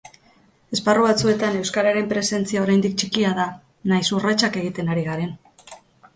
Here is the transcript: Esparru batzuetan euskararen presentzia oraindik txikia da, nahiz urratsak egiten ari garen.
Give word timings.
Esparru 0.77 1.03
batzuetan 1.07 1.59
euskararen 1.59 2.07
presentzia 2.13 2.65
oraindik 2.65 2.97
txikia 3.03 3.35
da, 3.41 3.47
nahiz 3.93 4.09
urratsak 4.21 4.59
egiten 4.65 4.93
ari 4.97 5.07
garen. 5.13 5.39